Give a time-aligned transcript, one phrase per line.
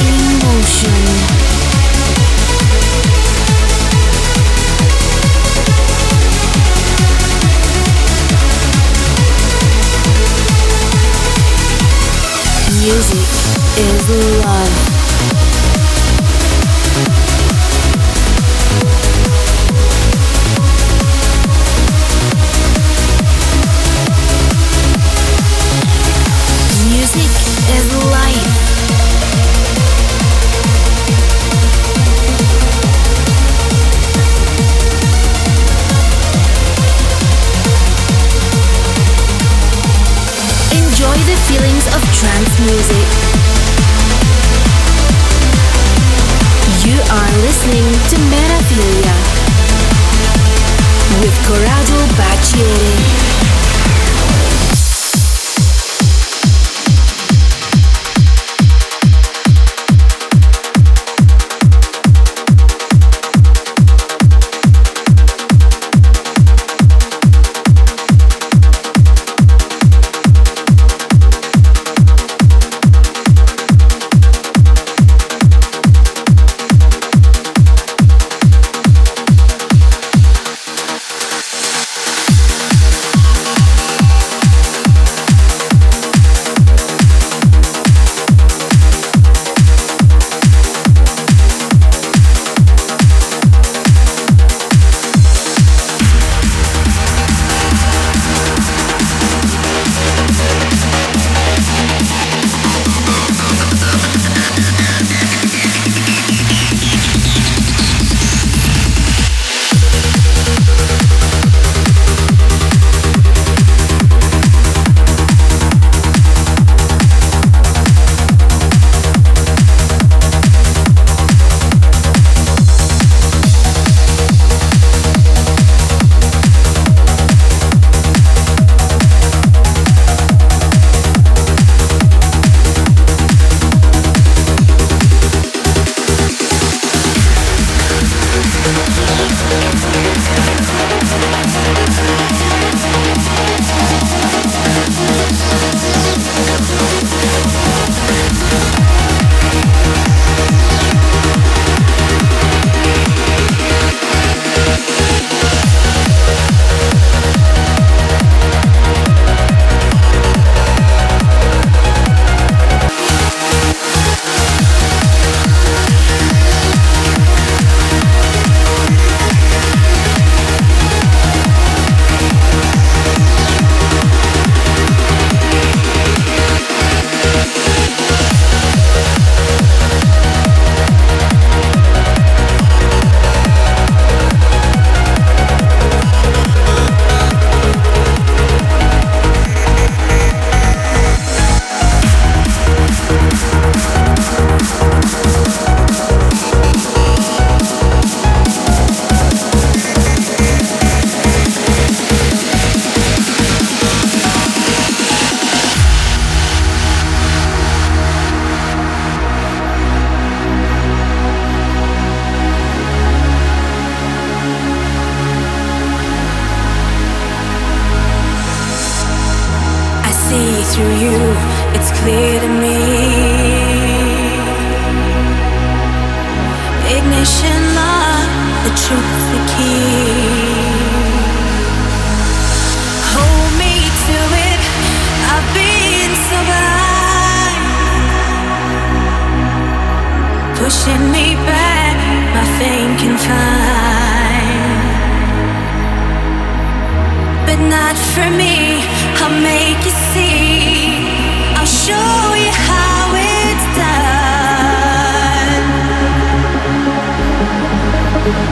[0.00, 1.49] Emotion.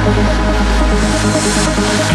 [0.09, 2.08] ハハハハ!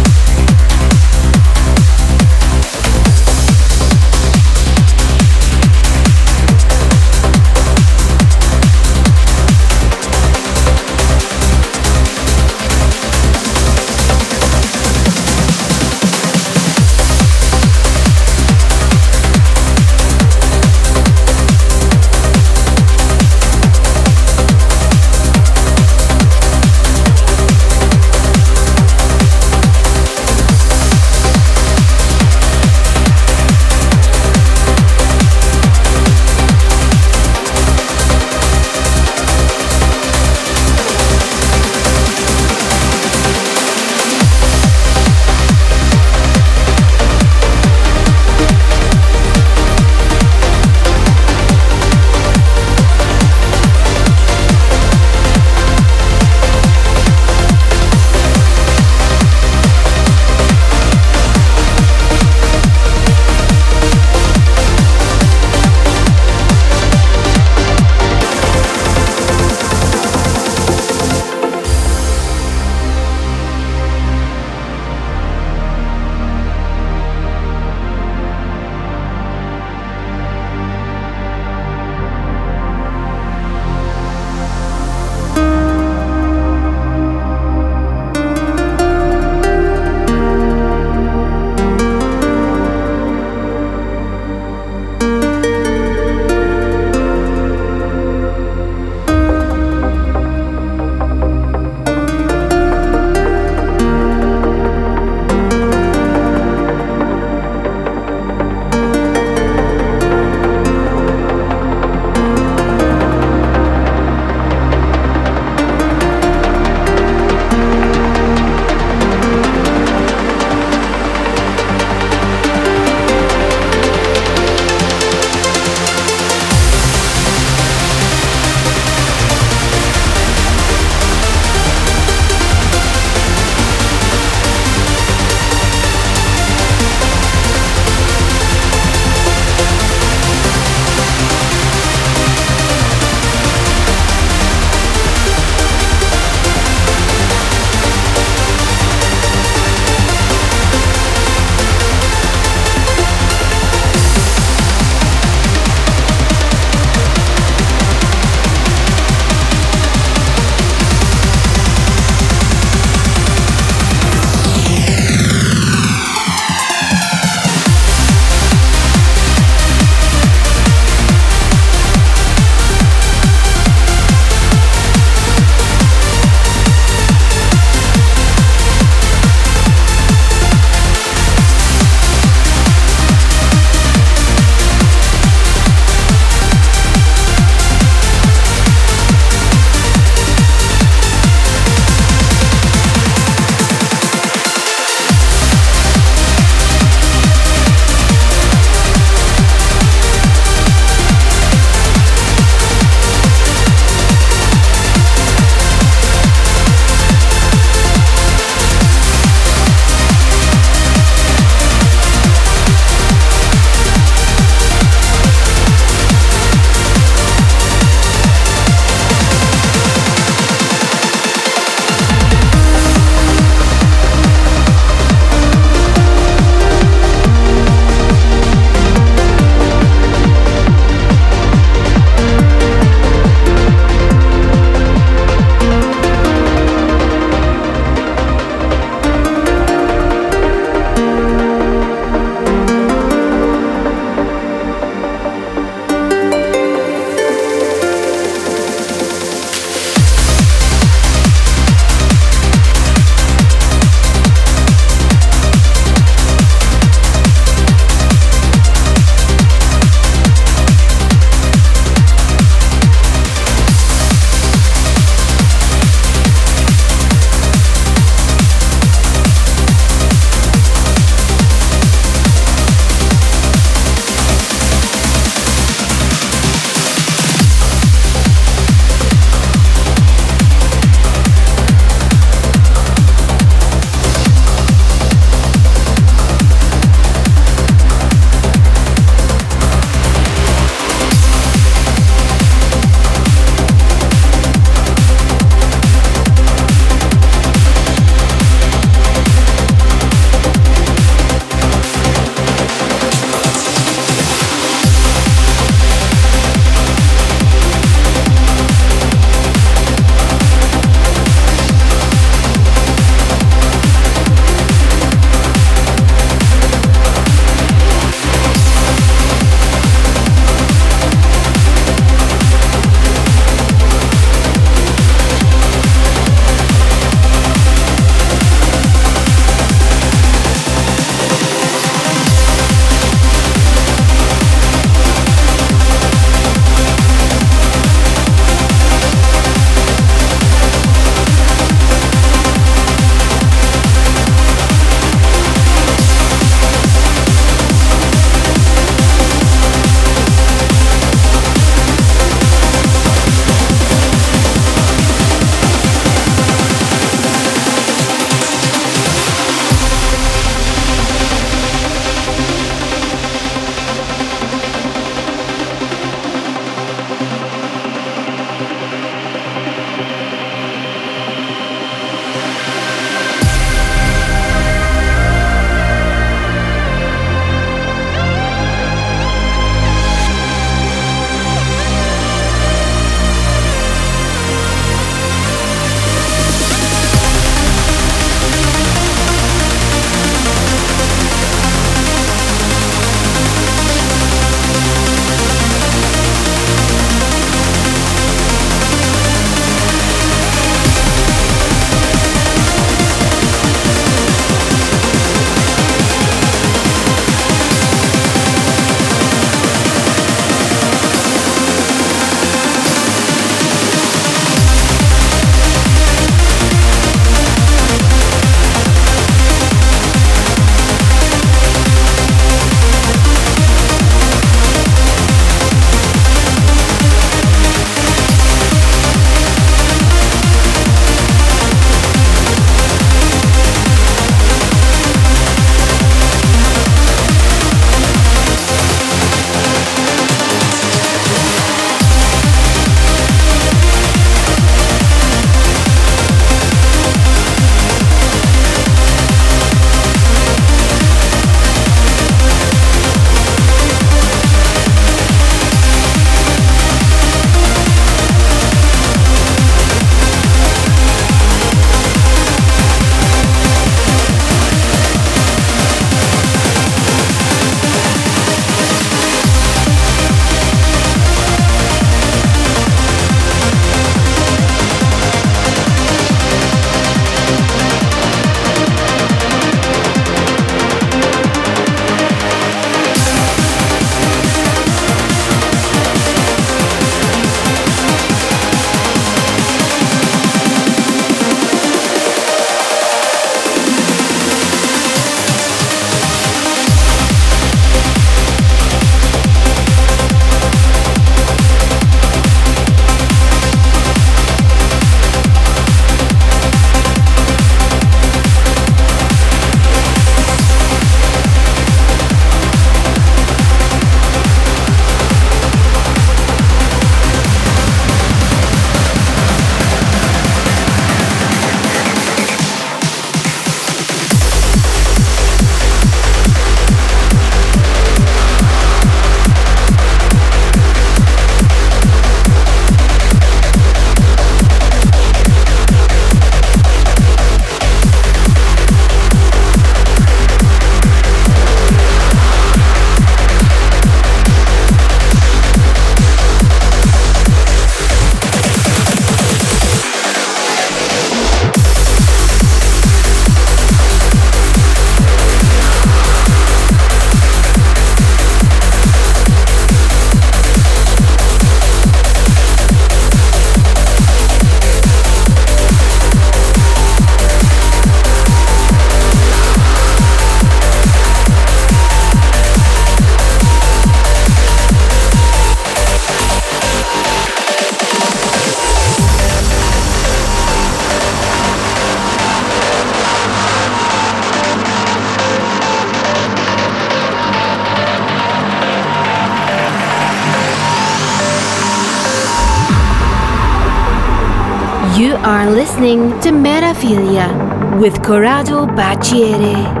[596.01, 600.00] Listening to Metaphilia with Corrado Bacciere.